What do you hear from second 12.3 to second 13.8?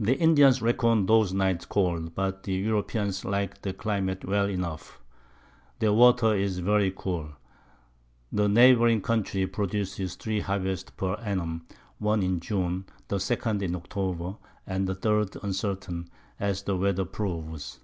June, the 2_d_ in